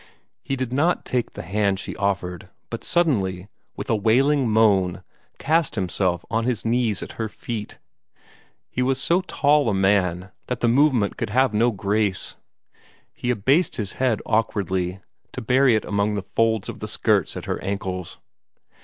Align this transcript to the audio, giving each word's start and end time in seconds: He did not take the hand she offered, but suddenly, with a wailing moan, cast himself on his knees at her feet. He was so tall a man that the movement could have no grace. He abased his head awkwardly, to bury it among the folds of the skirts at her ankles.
He 0.41 0.55
did 0.55 0.73
not 0.73 1.05
take 1.05 1.33
the 1.33 1.43
hand 1.43 1.79
she 1.79 1.95
offered, 1.95 2.49
but 2.71 2.83
suddenly, 2.83 3.49
with 3.77 3.87
a 3.87 3.95
wailing 3.95 4.49
moan, 4.49 5.03
cast 5.37 5.75
himself 5.75 6.25
on 6.27 6.43
his 6.45 6.65
knees 6.65 7.03
at 7.03 7.11
her 7.21 7.29
feet. 7.29 7.77
He 8.71 8.81
was 8.81 8.99
so 8.99 9.21
tall 9.21 9.69
a 9.69 9.75
man 9.75 10.31
that 10.47 10.59
the 10.59 10.67
movement 10.67 11.17
could 11.17 11.29
have 11.29 11.53
no 11.53 11.69
grace. 11.69 12.35
He 13.13 13.29
abased 13.29 13.75
his 13.75 13.93
head 13.93 14.23
awkwardly, 14.25 15.01
to 15.33 15.39
bury 15.41 15.75
it 15.75 15.85
among 15.85 16.15
the 16.15 16.23
folds 16.23 16.67
of 16.67 16.79
the 16.79 16.87
skirts 16.87 17.37
at 17.37 17.45
her 17.45 17.61
ankles. 17.63 18.17